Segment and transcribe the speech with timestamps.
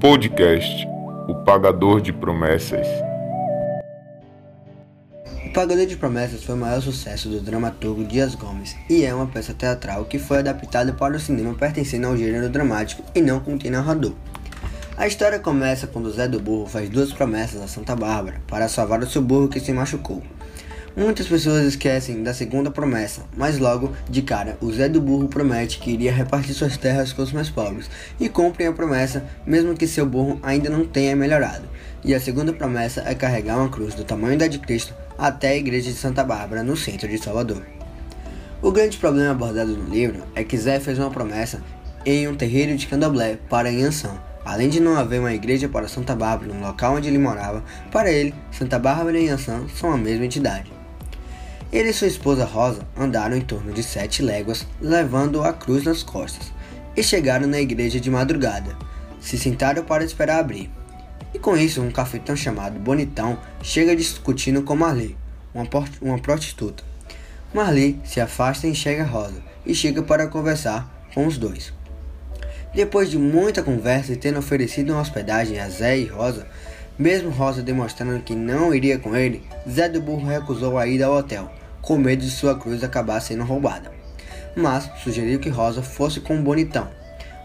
[0.00, 0.88] Podcast
[1.28, 2.86] O Pagador de Promessas.
[5.44, 9.26] O Pagador de Promessas foi o maior sucesso do dramaturgo Dias Gomes e é uma
[9.26, 13.70] peça teatral que foi adaptada para o cinema pertencendo ao gênero dramático e não contém
[13.70, 14.14] narrador.
[14.96, 19.02] A história começa quando Zé do Burro faz duas promessas a Santa Bárbara para salvar
[19.02, 20.22] o seu burro que se machucou.
[20.96, 25.78] Muitas pessoas esquecem da segunda promessa, mas logo de cara o Zé do Burro promete
[25.78, 29.86] que iria repartir suas terras com os mais pobres e cumprem a promessa, mesmo que
[29.86, 31.68] seu burro ainda não tenha melhorado.
[32.04, 35.56] E a segunda promessa é carregar uma cruz do tamanho da de Cristo até a
[35.56, 37.62] igreja de Santa Bárbara, no centro de Salvador.
[38.60, 41.62] O grande problema abordado no livro é que Zé fez uma promessa
[42.04, 46.16] em um terreiro de candomblé para Inhansã, Além de não haver uma igreja para Santa
[46.16, 47.62] Bárbara no local onde ele morava,
[47.92, 50.79] para ele, Santa Bárbara e Inhansã são a mesma entidade.
[51.72, 56.02] Ele e sua esposa Rosa andaram em torno de sete léguas, levando a cruz nas
[56.02, 56.52] costas,
[56.96, 58.76] e chegaram na igreja de madrugada.
[59.20, 60.68] Se sentaram para esperar abrir.
[61.32, 65.16] E com isso, um cafetão chamado Bonitão chega discutindo com Marli,
[65.54, 65.64] uma,
[66.02, 66.82] uma prostituta.
[67.54, 71.72] Marli se afasta e enxerga Rosa, e chega para conversar com os dois.
[72.74, 76.48] Depois de muita conversa e tendo oferecido uma hospedagem a Zé e Rosa,
[76.98, 81.16] mesmo Rosa demonstrando que não iria com ele, Zé do Burro recusou a ida ao
[81.16, 83.90] hotel, com medo de sua cruz acabar sendo roubada.
[84.56, 86.88] Mas sugeriu que Rosa fosse com o Bonitão.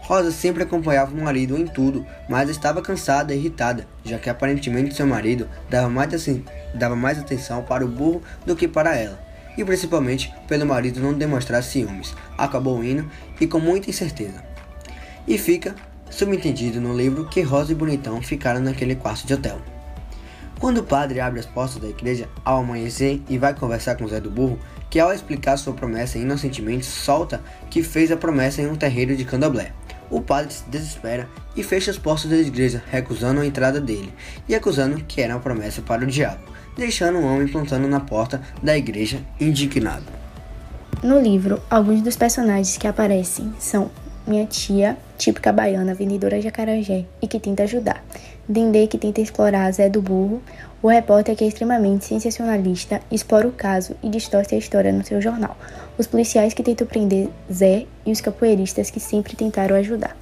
[0.02, 4.94] Rosa sempre acompanhava o marido em tudo, mas estava cansada e irritada, já que aparentemente
[4.94, 9.18] seu marido dava mais, assim, dava mais atenção para o burro do que para ela,
[9.58, 12.14] e principalmente pelo marido não demonstrar ciúmes.
[12.38, 14.44] Acabou indo e com muita incerteza.
[15.26, 15.74] E fica
[16.08, 19.60] subentendido no livro que Rosa e Bonitão ficaram naquele quarto de hotel.
[20.58, 24.20] Quando o padre abre as portas da igreja ao amanhecer e vai conversar com Zé
[24.20, 28.74] do Burro, que ao explicar sua promessa inocentemente solta que fez a promessa em um
[28.74, 29.72] terreiro de candomblé.
[30.10, 34.12] O padre se desespera e fecha as portas da igreja, recusando a entrada dele
[34.48, 36.40] e acusando que era uma promessa para o diabo,
[36.76, 40.04] deixando o homem plantando na porta da igreja indignado.
[41.02, 43.90] No livro, alguns dos personagens que aparecem são
[44.26, 48.02] minha tia, típica baiana, vendedora de acarajé e que tenta ajudar.
[48.48, 50.40] Dendê, que tenta explorar Zé do Burro.
[50.80, 55.20] O repórter, que é extremamente sensacionalista, explora o caso e distorce a história no seu
[55.20, 55.56] jornal.
[55.98, 60.16] Os policiais que tentam prender Zé e os capoeiristas que sempre tentaram ajudar.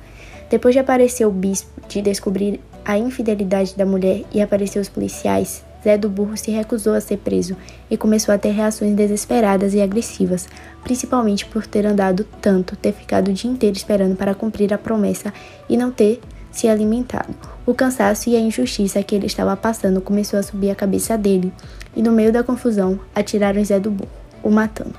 [0.48, 5.62] Depois de aparecer o bispo, de descobrir a infidelidade da mulher e aparecer os policiais,
[5.82, 7.54] Zé do Burro se recusou a ser preso
[7.90, 10.48] e começou a ter reações desesperadas e agressivas,
[10.82, 15.32] principalmente por ter andado tanto, ter ficado o dia inteiro esperando para cumprir a promessa
[15.68, 16.20] e não ter
[16.54, 17.34] se alimentado.
[17.66, 21.52] O cansaço e a injustiça que ele estava passando começou a subir a cabeça dele,
[21.96, 24.10] e no meio da confusão, atiraram Zé do Burro,
[24.42, 24.94] o matando.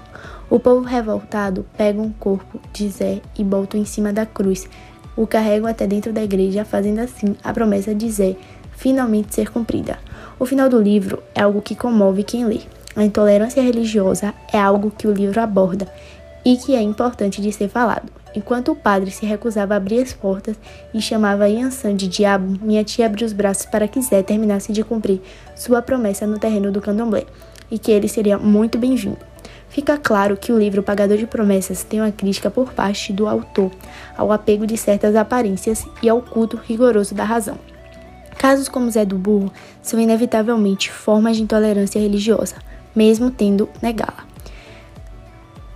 [0.50, 4.68] O povo revoltado pega um corpo de Zé e botam em cima da cruz.
[5.16, 8.36] O carregam até dentro da igreja, fazendo assim a promessa de Zé
[8.74, 9.98] finalmente ser cumprida.
[10.38, 12.60] O final do livro é algo que comove quem lê.
[12.96, 15.88] A intolerância religiosa é algo que o livro aborda
[16.46, 18.12] e que é importante de ser falado.
[18.36, 20.56] Enquanto o padre se recusava a abrir as portas
[20.94, 24.84] e chamava Yansan de diabo, minha tia abriu os braços para que Zé terminasse de
[24.84, 25.22] cumprir
[25.56, 27.26] sua promessa no terreno do candomblé
[27.72, 29.18] e que ele seria muito bem-vindo.
[29.70, 33.72] Fica claro que o livro Pagador de Promessas tem uma crítica por parte do autor
[34.16, 37.58] ao apego de certas aparências e ao culto rigoroso da razão.
[38.38, 39.52] Casos como Zé do Burro
[39.82, 42.56] são inevitavelmente formas de intolerância religiosa,
[42.96, 44.35] mesmo tendo negá-la.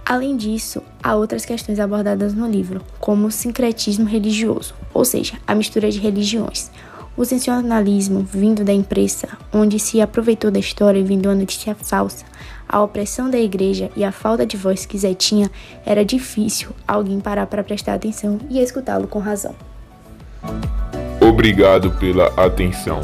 [0.09, 5.53] Além disso, há outras questões abordadas no livro, como o sincretismo religioso, ou seja, a
[5.53, 6.71] mistura de religiões.
[7.15, 12.25] O sensacionalismo vindo da imprensa, onde se aproveitou da história vindo uma notícia falsa,
[12.67, 15.51] a opressão da igreja e a falta de voz que Zé tinha,
[15.85, 19.53] era difícil alguém parar para prestar atenção e escutá-lo com razão.
[21.21, 22.99] Obrigado pela atenção.